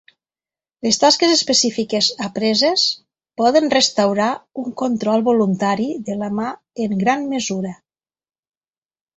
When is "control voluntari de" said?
4.83-6.19